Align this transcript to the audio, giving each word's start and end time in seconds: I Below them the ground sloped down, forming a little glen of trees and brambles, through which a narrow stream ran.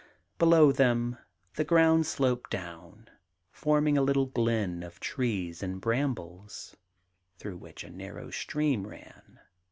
I 0.01 0.17
Below 0.39 0.71
them 0.71 1.19
the 1.57 1.63
ground 1.63 2.07
sloped 2.07 2.49
down, 2.49 3.07
forming 3.51 3.99
a 3.99 4.01
little 4.01 4.25
glen 4.25 4.81
of 4.81 4.99
trees 4.99 5.61
and 5.61 5.79
brambles, 5.79 6.75
through 7.37 7.57
which 7.57 7.83
a 7.83 7.91
narrow 7.91 8.31
stream 8.31 8.87
ran. 8.87 9.41